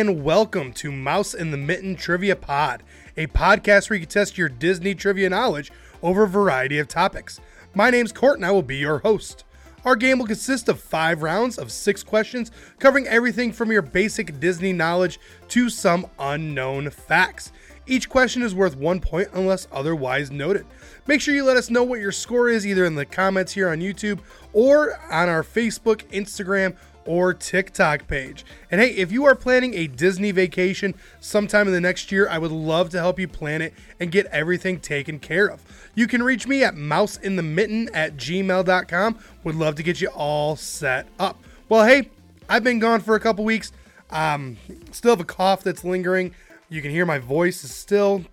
[0.00, 2.82] And welcome to Mouse in the Mitten Trivia Pod,
[3.18, 5.70] a podcast where you can test your Disney trivia knowledge
[6.02, 7.38] over a variety of topics.
[7.74, 9.44] My name's Court and I will be your host.
[9.84, 14.40] Our game will consist of five rounds of six questions covering everything from your basic
[14.40, 17.52] Disney knowledge to some unknown facts.
[17.86, 20.64] Each question is worth one point unless otherwise noted.
[21.06, 23.68] Make sure you let us know what your score is either in the comments here
[23.68, 24.20] on YouTube
[24.54, 26.74] or on our Facebook, Instagram,
[27.10, 28.44] or TikTok page.
[28.70, 32.38] And hey, if you are planning a Disney vacation sometime in the next year, I
[32.38, 35.60] would love to help you plan it and get everything taken care of.
[35.96, 39.18] You can reach me at mouseinthemitten at gmail.com.
[39.42, 41.42] Would love to get you all set up.
[41.68, 42.10] Well, hey,
[42.48, 43.72] I've been gone for a couple weeks.
[44.10, 44.56] Um,
[44.92, 46.32] still have a cough that's lingering.
[46.68, 48.24] You can hear my voice is still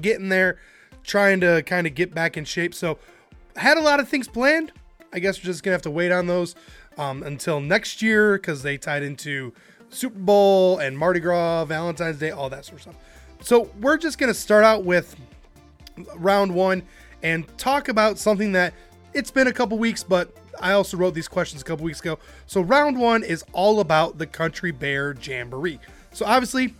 [0.00, 0.58] getting there,
[1.04, 2.72] trying to kind of get back in shape.
[2.72, 2.96] So,
[3.54, 4.72] had a lot of things planned.
[5.12, 6.54] I guess we're just gonna have to wait on those
[6.98, 9.52] um, until next year because they tied into
[9.90, 12.96] Super Bowl and Mardi Gras, Valentine's Day, all that sort of stuff.
[13.40, 15.16] So we're just gonna start out with
[16.16, 16.82] round one
[17.22, 18.74] and talk about something that
[19.14, 22.18] it's been a couple weeks, but I also wrote these questions a couple weeks ago.
[22.46, 25.80] So round one is all about the Country Bear Jamboree.
[26.12, 26.74] So obviously,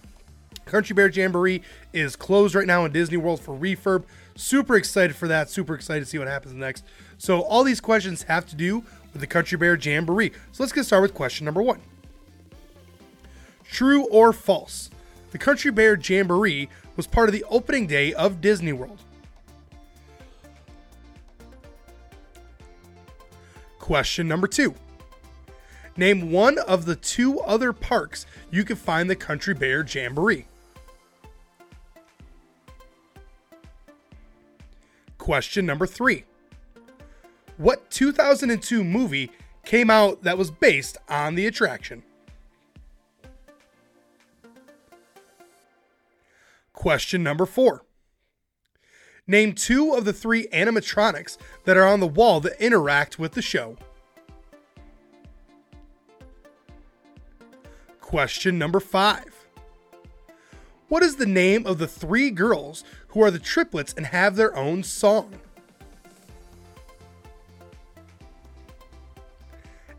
[0.65, 4.05] Country Bear Jamboree is closed right now in Disney World for refurb.
[4.37, 5.51] Super excited for that.
[5.51, 6.85] Super excited to see what happens next.
[7.19, 10.33] So all these questions have to do with the Country Bear Jamboree.
[10.53, 11.81] So let's get started with question number one.
[13.65, 14.91] True or false?
[15.31, 19.01] The Country Bear Jamboree was part of the opening day of Disney World.
[23.79, 24.75] Question number two.
[25.97, 30.47] Name one of the two other parks you can find the Country Bear Jamboree.
[35.19, 36.25] Question number three.
[37.63, 39.31] What 2002 movie
[39.65, 42.03] came out that was based on the attraction?
[46.73, 47.85] Question number four.
[49.29, 53.43] Name two of the three animatronics that are on the wall that interact with the
[53.43, 53.77] show.
[58.01, 59.47] Question number five.
[60.89, 64.57] What is the name of the three girls who are the triplets and have their
[64.57, 65.39] own song?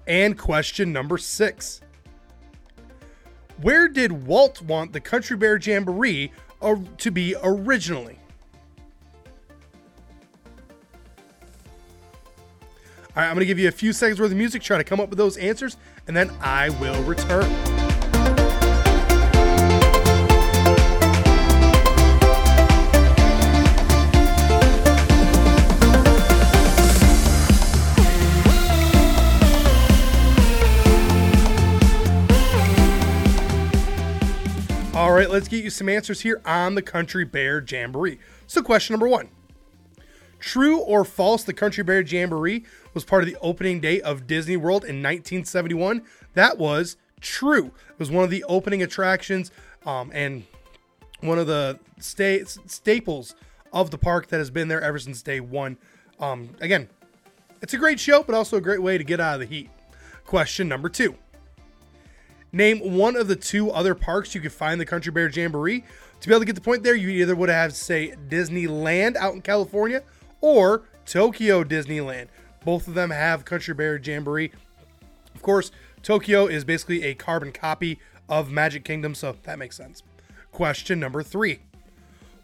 [0.07, 1.81] And question number six.
[3.61, 6.31] Where did Walt want the Country Bear Jamboree
[6.61, 8.19] uh, to be originally?
[13.15, 14.83] All right, I'm going to give you a few seconds worth of music, try to
[14.83, 15.77] come up with those answers,
[16.07, 17.72] and then I will return.
[35.33, 38.19] Let's get you some answers here on the Country Bear Jamboree.
[38.45, 39.29] So, question number one
[40.39, 42.63] True or false, the Country Bear Jamboree
[42.93, 46.03] was part of the opening day of Disney World in 1971?
[46.35, 47.67] That was true.
[47.89, 49.49] It was one of the opening attractions
[49.87, 50.43] um, and
[51.21, 53.35] one of the sta- staples
[53.71, 55.77] of the park that has been there ever since day one.
[56.19, 56.89] Um, again,
[57.61, 59.71] it's a great show, but also a great way to get out of the heat.
[60.25, 61.15] Question number two.
[62.55, 65.83] Name one of the two other parks you could find the Country Bear Jamboree.
[66.19, 69.15] To be able to get the point there, you either would have to say Disneyland
[69.15, 70.03] out in California
[70.39, 72.27] or Tokyo Disneyland.
[72.63, 74.51] Both of them have Country Bear Jamboree.
[75.33, 75.71] Of course,
[76.03, 77.99] Tokyo is basically a carbon copy
[78.29, 80.03] of Magic Kingdom, so that makes sense.
[80.51, 81.59] Question number three.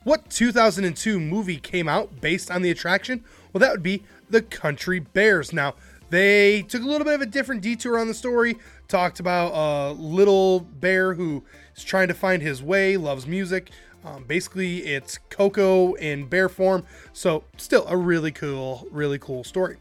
[0.03, 3.23] What 2002 movie came out based on the attraction?
[3.53, 5.53] Well, that would be The Country Bears.
[5.53, 5.75] Now,
[6.09, 8.57] they took a little bit of a different detour on the story,
[8.89, 11.43] talked about a little bear who
[11.77, 13.69] is trying to find his way, loves music.
[14.03, 16.83] Um, basically, it's Coco in bear form.
[17.13, 19.77] So, still a really cool, really cool story.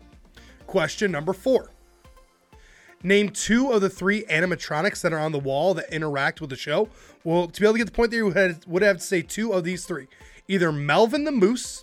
[0.66, 1.70] Question number four
[3.02, 6.56] Name two of the three animatronics that are on the wall that interact with the
[6.56, 6.88] show.
[7.24, 9.52] Well, to be able to get the point there, you would have to say two
[9.52, 10.08] of these three
[10.48, 11.82] either Melvin the Moose,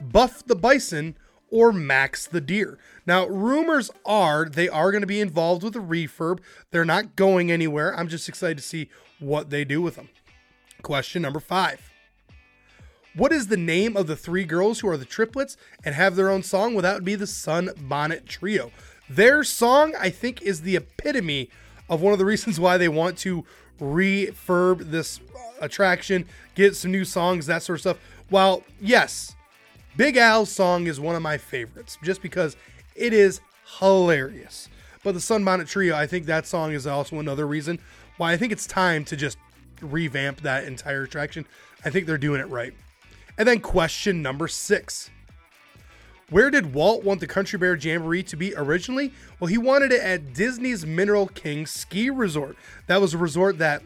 [0.00, 1.16] Buff the Bison,
[1.50, 2.78] or Max the Deer.
[3.06, 6.40] Now, rumors are they are going to be involved with a refurb.
[6.70, 7.96] They're not going anywhere.
[7.96, 10.08] I'm just excited to see what they do with them.
[10.82, 11.92] Question number five.
[13.14, 16.30] What is the name of the three girls who are the triplets and have their
[16.30, 16.74] own song?
[16.74, 18.70] Would be the Sun Bonnet Trio.
[19.10, 21.50] Their song, I think, is the epitome
[21.88, 23.44] of one of the reasons why they want to
[23.80, 27.98] refurb this uh, attraction, get some new songs, that sort of stuff.
[28.28, 29.34] While, yes,
[29.98, 32.56] Big Al's song is one of my favorites just because
[32.94, 33.40] it is
[33.80, 34.68] hilarious.
[35.02, 37.80] But the Sunbonnet Trio, I think that song is also another reason
[38.16, 39.38] why I think it's time to just
[39.82, 41.46] revamp that entire attraction.
[41.84, 42.72] I think they're doing it right.
[43.36, 45.10] And then question number six.
[46.30, 49.12] Where did Walt want the Country Bear Jamboree to be originally?
[49.40, 52.56] Well, he wanted it at Disney's Mineral King Ski Resort.
[52.86, 53.82] That was a resort that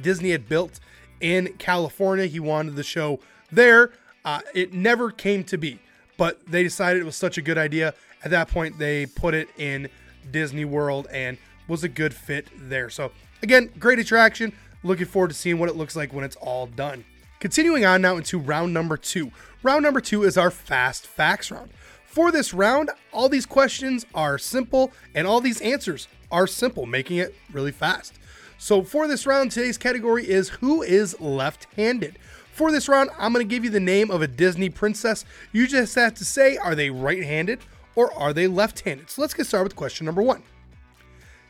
[0.00, 0.78] Disney had built
[1.20, 2.26] in California.
[2.26, 3.18] He wanted the show
[3.50, 3.90] there.
[4.24, 5.78] Uh, it never came to be,
[6.16, 7.94] but they decided it was such a good idea.
[8.24, 9.88] At that point, they put it in
[10.30, 11.38] Disney World and
[11.68, 12.88] was a good fit there.
[12.90, 14.52] So, again, great attraction.
[14.84, 17.04] Looking forward to seeing what it looks like when it's all done.
[17.40, 19.32] Continuing on now into round number two.
[19.62, 21.70] Round number two is our fast facts round.
[22.04, 27.16] For this round, all these questions are simple and all these answers are simple, making
[27.16, 28.14] it really fast.
[28.58, 32.18] So for this round, today's category is Who is Left Handed?
[32.62, 35.24] For this round, I'm going to give you the name of a Disney princess.
[35.50, 37.58] You just have to say, are they right handed
[37.96, 39.10] or are they left handed?
[39.10, 40.44] So let's get started with question number one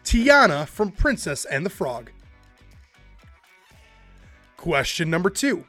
[0.05, 2.11] Tiana from Princess and the Frog.
[4.57, 5.67] Question number two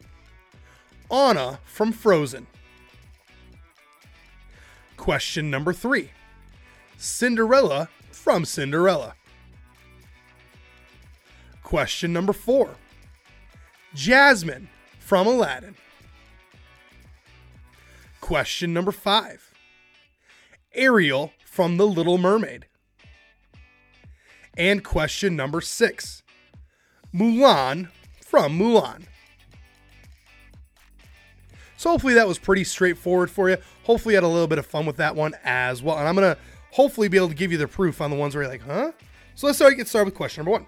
[1.12, 2.48] Anna from Frozen.
[4.96, 6.12] Question number three
[6.96, 9.16] Cinderella from Cinderella.
[11.64, 12.78] Question number four
[13.94, 14.70] Jasmine
[15.04, 15.76] from Aladdin.
[18.22, 19.54] Question number five
[20.74, 22.66] Ariel from The Little Mermaid.
[24.58, 26.24] And question number six
[27.14, 27.90] Mulan
[28.22, 29.04] from Mulan.
[31.76, 33.58] So hopefully that was pretty straightforward for you.
[33.84, 35.98] Hopefully you had a little bit of fun with that one as well.
[35.98, 36.42] And I'm going to
[36.72, 38.94] hopefully be able to give you the proof on the ones where you're like, huh?
[39.36, 40.66] So let's start, get started with question number one.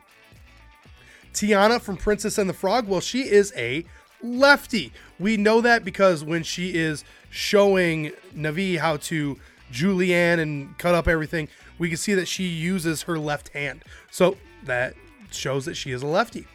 [1.32, 3.86] Tiana from Princess and the Frog, well, she is a
[4.22, 4.92] lefty.
[5.20, 9.38] We know that because when she is showing Naveen how to
[9.72, 11.48] julienne and cut up everything,
[11.78, 13.84] we can see that she uses her left hand.
[14.12, 14.96] So that
[15.32, 16.48] shows that she is a lefty.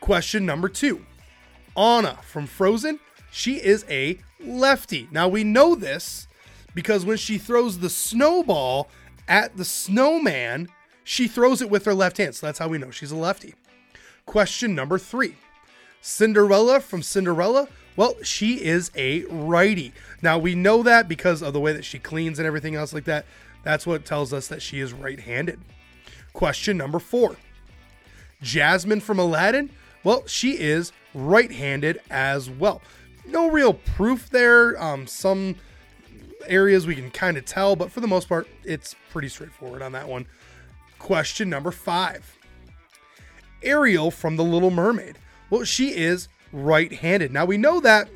[0.00, 1.04] Question number two
[1.76, 3.00] Anna from Frozen,
[3.30, 5.08] she is a lefty.
[5.10, 6.28] Now we know this
[6.74, 8.88] because when she throws the snowball
[9.26, 10.68] at the snowman,
[11.04, 12.34] she throws it with her left hand.
[12.34, 13.54] So that's how we know she's a lefty.
[14.26, 15.36] Question number three
[16.00, 17.68] Cinderella from Cinderella.
[17.96, 19.92] Well, she is a righty.
[20.22, 23.04] Now we know that because of the way that she cleans and everything else like
[23.04, 23.26] that.
[23.64, 25.60] That's what tells us that she is right handed.
[26.32, 27.36] Question number four
[28.40, 29.70] Jasmine from Aladdin.
[30.04, 32.80] Well, she is right handed as well.
[33.26, 34.80] No real proof there.
[34.82, 35.56] Um, some
[36.46, 39.92] areas we can kind of tell, but for the most part, it's pretty straightforward on
[39.92, 40.26] that one.
[40.98, 42.38] Question number five
[43.62, 45.18] Ariel from The Little Mermaid.
[45.50, 47.32] Well, she is right handed.
[47.32, 48.08] Now, we know that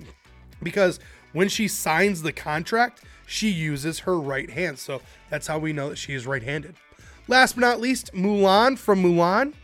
[0.63, 1.01] because
[1.33, 4.79] when she signs the contract, she uses her right hand.
[4.79, 5.01] So
[5.31, 6.75] that's how we know that she is right handed.
[7.29, 9.55] Last but not least, Mulan from Mulan.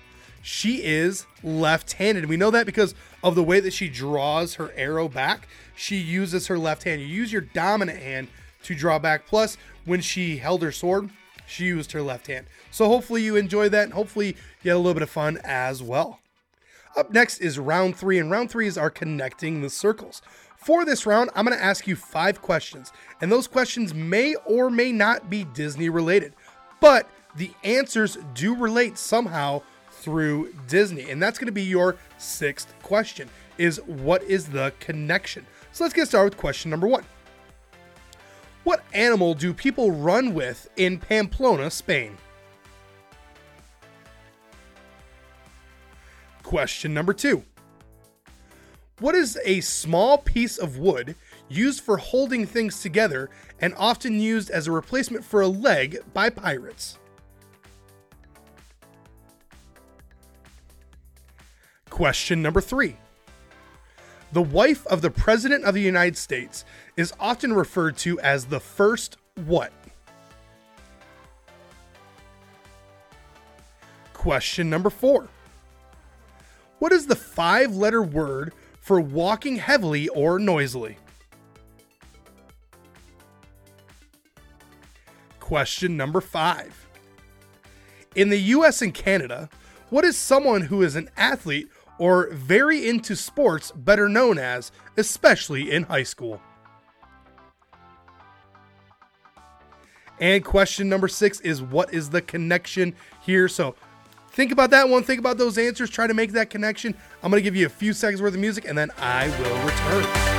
[0.40, 2.26] She is left handed.
[2.26, 5.48] We know that because of the way that she draws her arrow back.
[5.76, 7.00] She uses her left hand.
[7.02, 8.28] You use your dominant hand
[8.62, 9.26] to draw back.
[9.26, 11.10] Plus, when she held her sword,
[11.46, 12.46] she used her left hand.
[12.70, 13.84] So hopefully you enjoy that.
[13.84, 16.20] And hopefully you had a little bit of fun as well.
[16.98, 20.20] Up next is round three, and round three is our connecting the circles.
[20.56, 24.68] For this round, I'm going to ask you five questions, and those questions may or
[24.68, 26.34] may not be Disney related,
[26.80, 29.62] but the answers do relate somehow
[29.92, 31.08] through Disney.
[31.08, 35.46] And that's going to be your sixth question is what is the connection?
[35.70, 37.04] So let's get started with question number 1.
[38.64, 42.18] What animal do people run with in Pamplona, Spain?
[46.48, 47.44] Question number 2.
[49.00, 51.14] What is a small piece of wood
[51.50, 53.28] used for holding things together
[53.60, 56.96] and often used as a replacement for a leg by pirates?
[61.90, 62.96] Question number three.
[64.32, 66.64] The wife of the President of the United States
[66.96, 69.70] is often referred to as the first what?
[74.14, 75.28] Question number four.
[76.78, 80.96] What is the five letter word for walking heavily or noisily?
[85.40, 86.86] Question number five.
[88.14, 89.48] In the US and Canada,
[89.90, 91.68] what is someone who is an athlete
[91.98, 96.40] or very into sports, better known as, especially in high school?
[100.20, 103.48] And question number six is what is the connection here?
[103.48, 103.74] So
[104.32, 105.02] Think about that one.
[105.02, 105.90] Think about those answers.
[105.90, 106.94] Try to make that connection.
[107.22, 109.58] I'm going to give you a few seconds worth of music and then I will
[109.64, 110.38] return.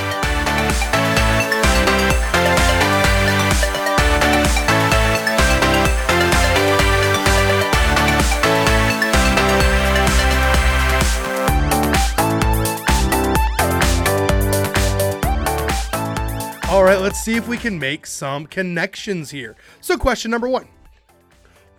[16.70, 19.56] All right, let's see if we can make some connections here.
[19.82, 20.68] So, question number one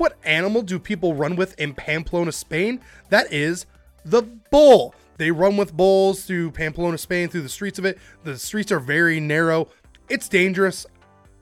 [0.00, 2.80] what animal do people run with in Pamplona, Spain?
[3.11, 3.66] That is
[4.02, 4.95] the bull.
[5.19, 7.99] They run with bulls through Pamplona, Spain, through the streets of it.
[8.25, 9.69] The streets are very narrow.
[10.09, 10.87] It's dangerous.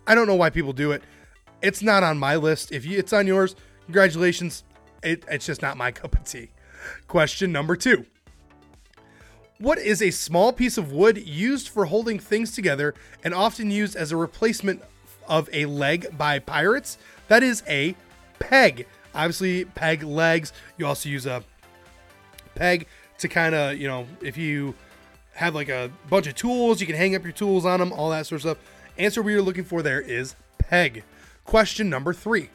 [0.08, 1.04] I don't know why people do it.
[1.62, 2.72] It's not on my list.
[2.72, 4.64] If you, it's on yours, congratulations.
[5.04, 6.50] It, it's just not my cup of tea.
[7.06, 8.06] Question number two.
[9.58, 13.94] What is a small piece of wood used for holding things together and often used
[13.94, 14.82] as a replacement
[15.28, 16.98] of a leg by pirates?
[17.28, 17.94] That is a
[18.38, 18.86] peg.
[19.14, 20.52] Obviously, peg legs.
[20.76, 21.42] You also use a
[22.54, 22.86] peg
[23.18, 24.74] to kind of, you know, if you
[25.34, 28.10] have like a bunch of tools, you can hang up your tools on them, all
[28.10, 28.58] that sort of stuff.
[28.96, 31.04] Answer we are looking for there is peg.
[31.44, 32.50] Question number three.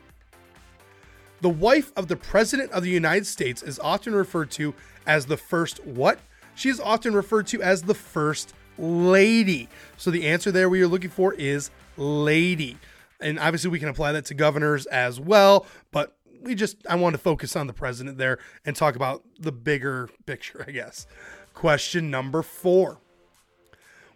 [1.41, 4.73] The wife of the President of the United States is often referred to
[5.05, 6.19] as the first what?
[6.55, 9.67] She is often referred to as the First Lady.
[9.97, 12.77] So the answer there we are looking for is lady.
[13.23, 17.13] And obviously, we can apply that to governors as well, but we just, I want
[17.13, 21.07] to focus on the president there and talk about the bigger picture, I guess.
[21.53, 22.99] Question number four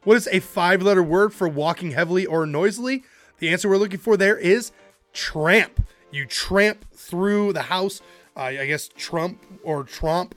[0.04, 3.04] What is a five letter word for walking heavily or noisily?
[3.40, 4.72] The answer we're looking for there is
[5.14, 5.86] tramp.
[6.12, 8.02] You tramp through the house.
[8.36, 10.36] Uh, I guess trump or tromp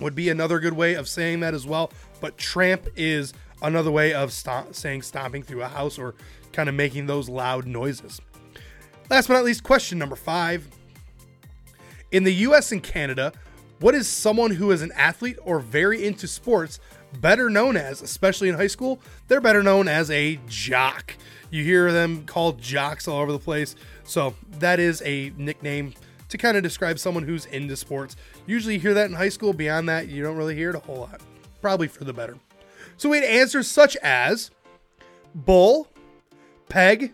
[0.00, 1.90] would be another good way of saying that as well.
[2.20, 6.14] But tramp is another way of stomp, saying stomping through a house or
[6.52, 8.20] kind of making those loud noises.
[9.10, 10.68] Last but not least, question number five.
[12.10, 13.32] In the US and Canada,
[13.80, 16.80] what is someone who is an athlete or very into sports
[17.20, 19.00] better known as, especially in high school?
[19.28, 21.14] They're better known as a jock.
[21.50, 23.76] You hear them called jocks all over the place.
[24.04, 25.94] So that is a nickname
[26.28, 28.16] to kind of describe someone who's into sports.
[28.46, 29.52] Usually you hear that in high school.
[29.52, 31.20] Beyond that, you don't really hear it a whole lot.
[31.62, 32.36] Probably for the better.
[32.96, 34.50] So we had answers such as
[35.34, 35.88] bull,
[36.68, 37.12] peg,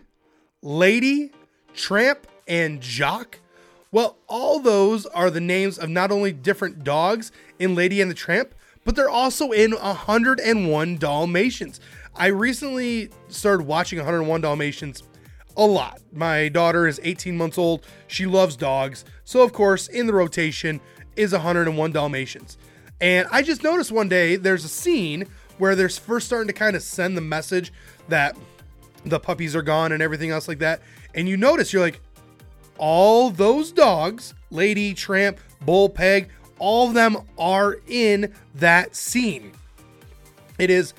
[0.61, 1.31] lady,
[1.73, 3.39] tramp, and jock.
[3.91, 8.15] Well, all those are the names of not only different dogs in Lady and the
[8.15, 11.79] Tramp, but they're also in 101 Dalmatians.
[12.15, 15.03] I recently started watching 101 Dalmatians
[15.57, 16.01] a lot.
[16.11, 17.85] My daughter is 18 months old.
[18.07, 19.05] She loves dogs.
[19.23, 20.81] So, of course, in the rotation
[21.15, 22.57] is 101 Dalmatians.
[23.01, 25.25] And I just noticed one day there's a scene
[25.57, 27.71] where they're first starting to kind of send the message
[28.09, 28.35] that
[29.05, 30.81] the puppies are gone and everything else like that.
[31.13, 32.01] And you notice, you're like,
[32.77, 39.51] all those dogs, Lady, Tramp, Bull, Peg, all of them are in that scene.
[40.57, 40.93] It is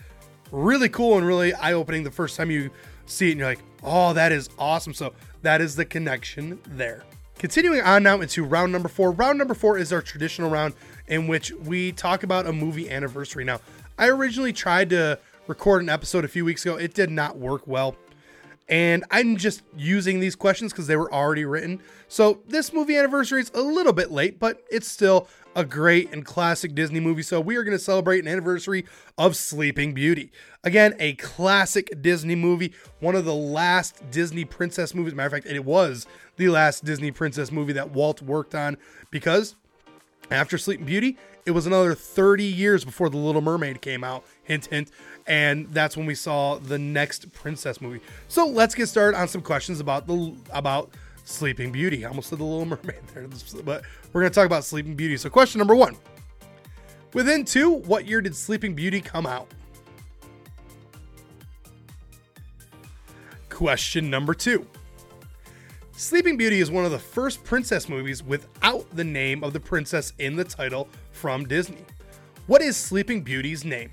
[0.52, 2.70] really cool and really eye opening the first time you
[3.06, 4.94] see it and you're like, oh, that is awesome.
[4.94, 7.02] So that is the connection there.
[7.38, 9.12] Continuing on now into round number four.
[9.12, 10.74] Round number four is our traditional round
[11.06, 13.44] in which we talk about a movie anniversary.
[13.44, 13.60] Now,
[13.98, 17.66] I originally tried to record an episode a few weeks ago, it did not work
[17.66, 17.96] well.
[18.68, 21.80] And I'm just using these questions because they were already written.
[22.08, 26.24] So this movie anniversary is a little bit late, but it's still a great and
[26.24, 27.22] classic Disney movie.
[27.22, 28.84] So we are going to celebrate an anniversary
[29.16, 30.32] of Sleeping Beauty.
[30.64, 35.14] Again, a classic Disney movie, one of the last Disney princess movies.
[35.14, 38.76] Matter of fact, it was the last Disney princess movie that Walt worked on
[39.10, 39.54] because
[40.30, 44.24] after Sleeping Beauty, it was another 30 years before The Little Mermaid came out.
[44.42, 44.90] Hint, hint.
[45.26, 48.00] And that's when we saw the next princess movie.
[48.28, 50.90] So let's get started on some questions about the about
[51.24, 52.04] Sleeping Beauty.
[52.04, 53.28] I almost said The Little Mermaid there,
[53.64, 55.16] but we're going to talk about Sleeping Beauty.
[55.16, 55.96] So question number one:
[57.14, 59.48] Within two, what year did Sleeping Beauty come out?
[63.48, 64.66] Question number two.
[65.98, 70.12] Sleeping Beauty is one of the first princess movies without the name of the princess
[70.18, 71.86] in the title from Disney.
[72.46, 73.90] What is Sleeping Beauty's name?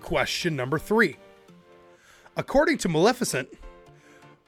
[0.00, 1.18] Question number three.
[2.36, 3.48] According to Maleficent,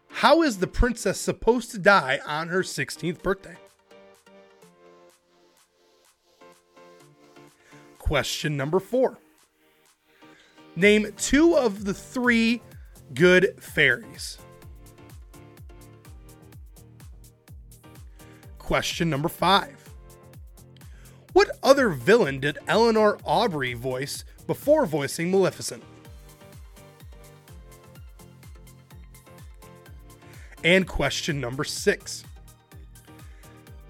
[0.08, 3.56] how is the princess supposed to die on her 16th birthday?
[8.00, 9.18] Question number four.
[10.74, 12.60] Name two of the three
[13.14, 14.38] good fairies.
[18.58, 19.76] Question number five.
[21.32, 25.82] What other villain did Eleanor Audley voice before voicing Maleficent?
[30.64, 32.24] And question number six.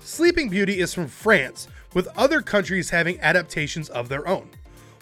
[0.01, 4.51] Sleeping Beauty is from France, with other countries having adaptations of their own.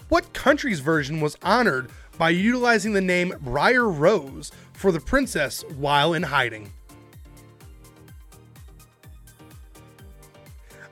[0.08, 6.14] What country's version was honored by utilizing the name Briar Rose for the princess while
[6.14, 6.70] in hiding.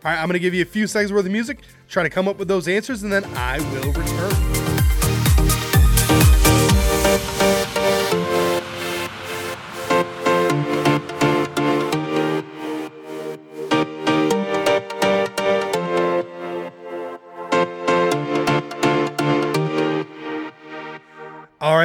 [0.05, 2.11] All right, I'm going to give you a few seconds worth of music, try to
[2.11, 4.74] come up with those answers, and then I will return.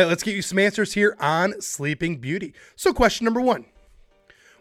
[0.10, 2.54] Let's get you some answers here on Sleeping Beauty.
[2.76, 3.66] So, question number one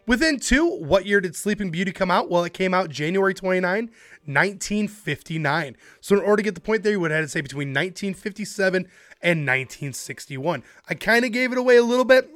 [0.07, 2.31] Within two, what year did Sleeping Beauty come out?
[2.31, 3.91] Well, it came out January 29,
[4.25, 5.77] 1959.
[6.01, 8.83] So, in order to get the point there, you would have to say between 1957
[9.23, 10.63] and 1961.
[10.89, 12.31] I kind of gave it away a little bit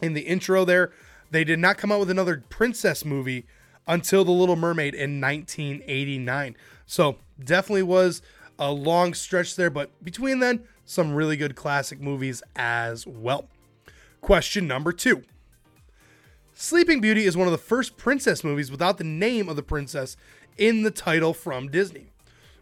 [0.00, 0.92] in the intro there.
[1.32, 3.46] They did not come out with another princess movie
[3.88, 6.56] until The Little Mermaid in 1989.
[6.86, 8.22] So, definitely was
[8.58, 13.48] a long stretch there, but between then, some really good classic movies as well.
[14.20, 15.22] Question number two.
[16.52, 20.16] Sleeping Beauty is one of the first princess movies without the name of the princess
[20.56, 22.06] in the title from Disney.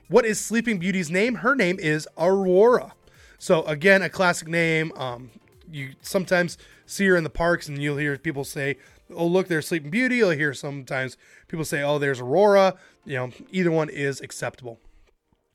[0.08, 1.36] What is Sleeping Beauty's name?
[1.36, 2.94] Her name is Aurora.
[3.38, 4.92] So again, a classic name.
[4.96, 5.30] Um,
[5.70, 8.76] you sometimes see her in the parks, and you'll hear people say,
[9.10, 11.16] "Oh, look, there's Sleeping Beauty." You'll hear sometimes
[11.48, 12.74] people say, "Oh, there's Aurora."
[13.04, 14.80] You know, either one is acceptable.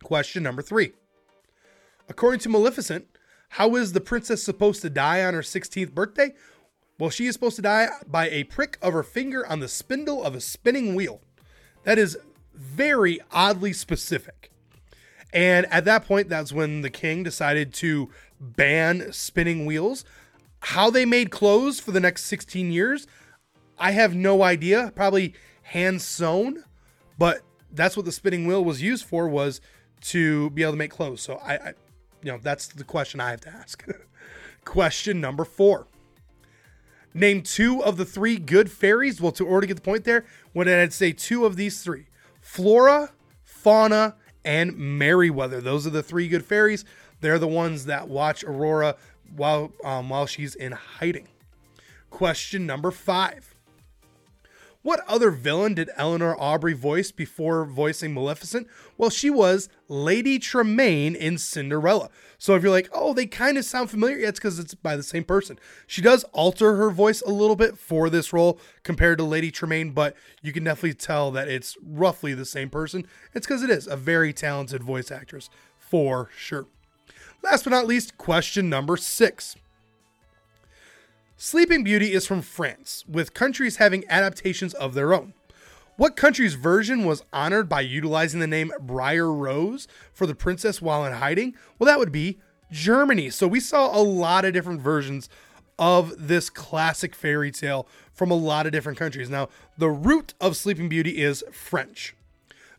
[0.04, 0.94] Question number three.
[2.08, 3.06] According to Maleficent,
[3.50, 6.34] how is the princess supposed to die on her 16th birthday?
[7.00, 10.24] Well, she is supposed to die by a prick of her finger on the spindle
[10.24, 11.22] of a spinning wheel.
[11.84, 12.18] That is
[12.54, 14.52] very oddly specific.
[15.32, 20.04] And at that point, that's when the king decided to ban spinning wheels.
[20.62, 23.08] How they made clothes for the next 16 years,
[23.78, 24.92] I have no idea.
[24.96, 26.64] Probably hand sewn,
[27.18, 27.42] but
[27.72, 29.62] that's what the spinning wheel was used for was
[30.02, 31.22] to be able to make clothes.
[31.22, 31.74] So I, I
[32.22, 33.86] you know, that's the question I have to ask.
[34.66, 35.88] question number four.
[37.14, 39.20] Name two of the three good fairies.
[39.20, 42.06] Well, to to get the point there, when I'd say two of these three
[42.40, 43.12] Flora,
[43.44, 45.62] Fauna, and Merryweather.
[45.62, 46.86] Those are the three good fairies.
[47.22, 48.96] They're the ones that watch Aurora
[49.36, 51.28] while um, while she's in hiding.
[52.10, 53.56] Question number five.
[54.82, 58.66] What other villain did Eleanor Audley voice before voicing Maleficent?
[58.98, 62.10] Well, she was Lady Tremaine in Cinderella.
[62.38, 64.96] So if you're like, oh, they kind of sound familiar, yeah, it's because it's by
[64.96, 65.60] the same person.
[65.86, 69.92] She does alter her voice a little bit for this role compared to Lady Tremaine,
[69.92, 73.06] but you can definitely tell that it's roughly the same person.
[73.34, 76.68] It's because it is a very talented voice actress, for sure.
[77.44, 79.58] Last but not least, question number six.
[81.42, 85.34] Sleeping Beauty is from France, with countries having adaptations of their own.
[85.96, 91.06] What country's version was honored by utilizing the name Briar Rose for the princess while
[91.06, 91.56] in hiding?
[91.78, 92.40] Well, that would be
[92.74, 93.30] Germany.
[93.30, 95.30] So we saw a lot of different versions
[95.80, 99.30] of this classic fairy tale from a lot of different countries.
[99.30, 99.48] Now,
[99.78, 102.18] the root of Sleeping Beauty is French.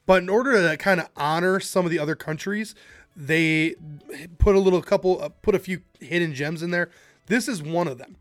[0.05, 2.75] But in order to kind of honor some of the other countries,
[3.17, 3.77] they
[4.37, 6.91] put a little couple, uh, put a few hidden gems in there.
[7.25, 8.17] This is one of them.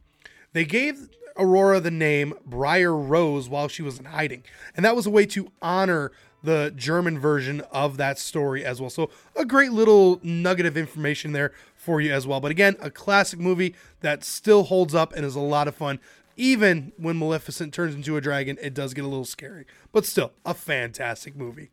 [0.53, 4.43] They gave Aurora the name Briar Rose while she was in hiding,
[4.75, 6.11] and that was a way to honor
[6.43, 8.89] the German version of that story as well.
[8.89, 12.39] So, a great little nugget of information there for you as well.
[12.39, 15.99] But again, a classic movie that still holds up and is a lot of fun.
[16.37, 20.31] Even when Maleficent turns into a dragon, it does get a little scary, but still
[20.45, 21.71] a fantastic movie.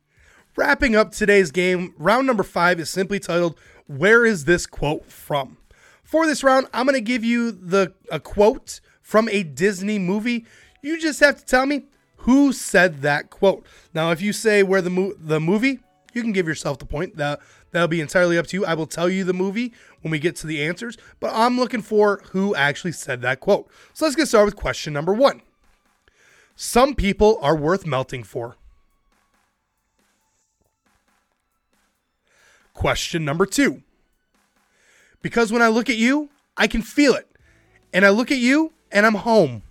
[0.56, 5.58] Wrapping up today's game, round number five is simply titled, Where is this quote from?
[6.06, 10.46] For this round, I'm going to give you the a quote from a Disney movie.
[10.80, 11.86] You just have to tell me
[12.18, 13.66] who said that quote.
[13.92, 15.80] Now, if you say where the mo- the movie,
[16.14, 17.16] you can give yourself the point.
[17.16, 17.40] That
[17.72, 18.64] that'll be entirely up to you.
[18.64, 21.82] I will tell you the movie when we get to the answers, but I'm looking
[21.82, 23.68] for who actually said that quote.
[23.92, 25.42] So let's get started with question number 1.
[26.54, 28.56] Some people are worth melting for.
[32.74, 33.82] Question number 2.
[35.26, 37.28] Because when I look at you, I can feel it.
[37.92, 39.62] And I look at you and I'm home.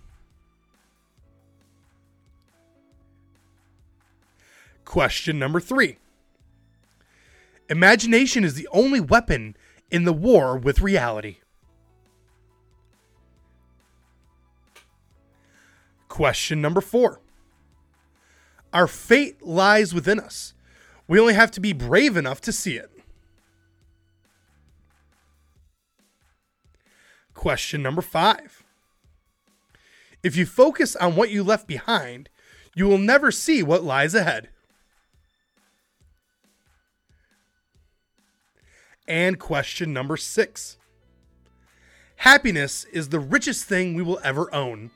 [4.84, 5.96] Question number three
[7.70, 9.56] Imagination is the only weapon
[9.90, 11.38] in the war with reality.
[16.06, 17.18] Question number four
[18.74, 20.52] Our fate lies within us.
[21.08, 22.90] We only have to be brave enough to see it.
[27.46, 28.64] Question number five.
[30.20, 32.28] If you focus on what you left behind,
[32.74, 34.48] you will never see what lies ahead.
[39.06, 40.76] And question number six
[42.16, 44.90] Happiness is the richest thing we will ever own.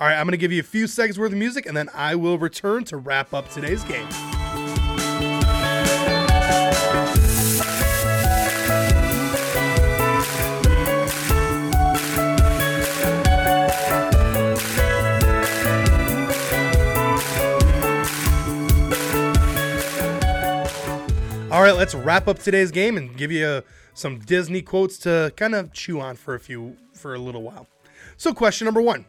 [0.00, 1.90] All right, I'm going to give you a few seconds worth of music and then
[1.92, 4.08] I will return to wrap up today's game.
[21.64, 23.60] Right, let's wrap up today's game and give you uh,
[23.94, 27.66] some Disney quotes to kind of chew on for a few for a little while.
[28.16, 29.06] So, question number one: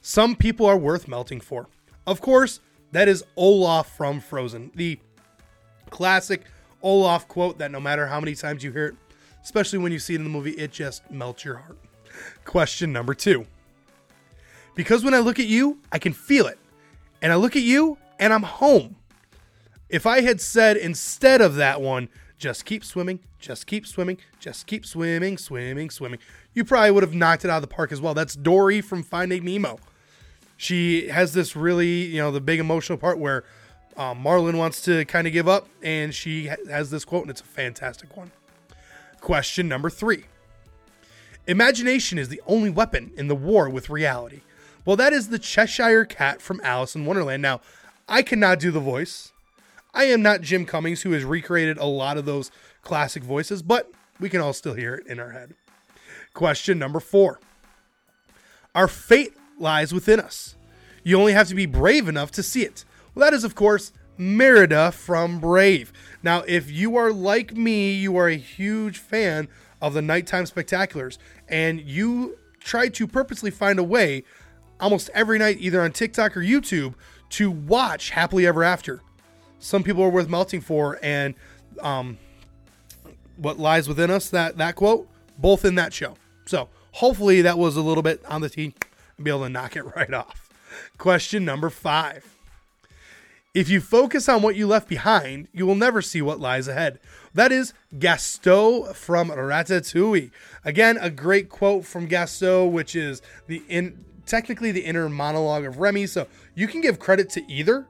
[0.00, 1.68] Some people are worth melting for.
[2.06, 2.60] Of course,
[2.92, 4.98] that is Olaf from Frozen, the
[5.90, 6.44] classic
[6.82, 8.94] Olaf quote that no matter how many times you hear it,
[9.42, 11.78] especially when you see it in the movie, it just melts your heart.
[12.44, 13.44] Question number two.
[14.74, 16.58] Because when I look at you, I can feel it.
[17.20, 18.96] And I look at you and I'm home.
[19.88, 24.66] If I had said instead of that one, just keep swimming, just keep swimming, just
[24.66, 26.18] keep swimming, swimming, swimming,
[26.54, 28.14] you probably would have knocked it out of the park as well.
[28.14, 29.78] That's Dory from Finding Nemo.
[30.56, 33.44] She has this really, you know, the big emotional part where
[33.96, 37.40] um, Marlin wants to kind of give up, and she has this quote, and it's
[37.40, 38.30] a fantastic one.
[39.20, 40.24] Question number three
[41.46, 44.40] Imagination is the only weapon in the war with reality.
[44.84, 47.42] Well, that is the Cheshire Cat from Alice in Wonderland.
[47.42, 47.60] Now,
[48.08, 49.32] I cannot do the voice.
[49.96, 52.50] I am not Jim Cummings, who has recreated a lot of those
[52.82, 55.54] classic voices, but we can all still hear it in our head.
[56.34, 57.40] Question number four
[58.74, 60.54] Our fate lies within us.
[61.02, 62.84] You only have to be brave enough to see it.
[63.14, 65.94] Well, that is, of course, Merida from Brave.
[66.22, 69.48] Now, if you are like me, you are a huge fan
[69.80, 71.16] of the nighttime spectaculars,
[71.48, 74.24] and you try to purposely find a way
[74.78, 76.94] almost every night, either on TikTok or YouTube,
[77.30, 79.00] to watch Happily Ever After.
[79.58, 81.34] Some people are worth melting for, and
[81.80, 82.18] um,
[83.36, 86.16] what lies within us, that, that quote, both in that show.
[86.46, 88.74] So hopefully that was a little bit on the tee
[89.16, 90.48] and be able to knock it right off.
[90.98, 92.32] Question number five.
[93.54, 96.98] If you focus on what you left behind, you will never see what lies ahead.
[97.32, 100.30] That is Gaston from Ratatouille.
[100.62, 105.78] Again, a great quote from Gaston, which is the in technically the inner monologue of
[105.78, 106.06] Remy.
[106.06, 107.86] So you can give credit to either.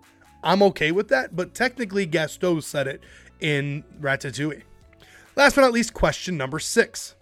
[0.46, 3.02] I'm okay with that, but technically Gaston said it
[3.40, 4.62] in Ratatouille.
[5.34, 7.14] Last but not least, question number six.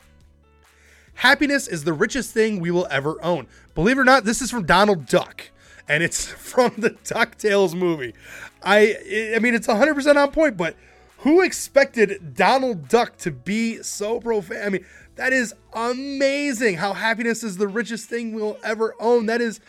[1.14, 3.46] Happiness is the richest thing we will ever own.
[3.74, 5.50] Believe it or not, this is from Donald Duck
[5.88, 8.14] and it's from the DuckTales movie.
[8.62, 10.76] I I mean it's 100% on point, but
[11.18, 14.62] who expected Donald Duck to be so profound?
[14.62, 14.84] I mean,
[15.16, 19.26] that is amazing how happiness is the richest thing we'll ever own.
[19.26, 19.60] That is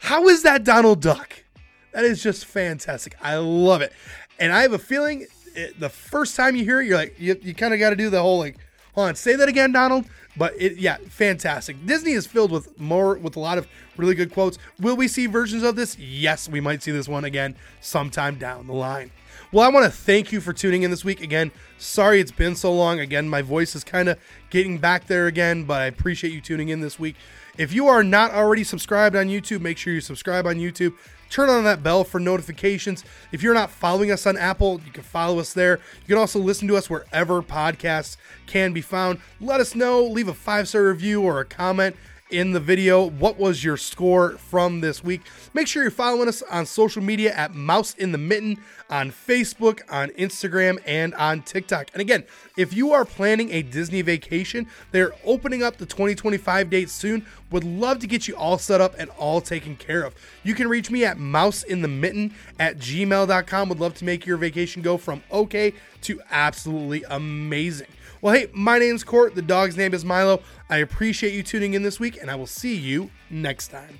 [0.00, 1.44] how is that Donald Duck?
[1.92, 3.16] That is just fantastic.
[3.22, 3.92] I love it.
[4.38, 7.38] And I have a feeling it, the first time you hear it, you're like, you,
[7.42, 8.56] you kind of got to do the whole like,
[8.94, 10.06] hold on, say that again, Donald.
[10.36, 11.84] But it, yeah, fantastic.
[11.84, 14.58] Disney is filled with more, with a lot of really good quotes.
[14.80, 15.98] Will we see versions of this?
[15.98, 19.10] Yes, we might see this one again sometime down the line.
[19.52, 21.20] Well, I want to thank you for tuning in this week.
[21.20, 23.00] Again, sorry it's been so long.
[23.00, 26.70] Again, my voice is kind of getting back there again, but I appreciate you tuning
[26.70, 27.16] in this week.
[27.58, 30.94] If you are not already subscribed on YouTube, make sure you subscribe on YouTube.
[31.32, 33.06] Turn on that bell for notifications.
[33.32, 35.80] If you're not following us on Apple, you can follow us there.
[36.02, 39.18] You can also listen to us wherever podcasts can be found.
[39.40, 41.96] Let us know, leave a five star review or a comment
[42.32, 43.04] in the video.
[43.04, 45.20] What was your score from this week?
[45.52, 48.58] Make sure you're following us on social media at Mouse in the Mitten
[48.92, 51.88] on Facebook, on Instagram, and on TikTok.
[51.94, 52.24] And again,
[52.58, 57.24] if you are planning a Disney vacation, they're opening up the 2025 date soon.
[57.50, 60.14] Would love to get you all set up and all taken care of.
[60.42, 63.68] You can reach me at mouseinthemitten at gmail.com.
[63.70, 67.88] Would love to make your vacation go from okay to absolutely amazing.
[68.22, 69.34] Well, hey, my name's Court.
[69.34, 70.42] The dog's name is Milo.
[70.70, 73.98] I appreciate you tuning in this week, and I will see you next time.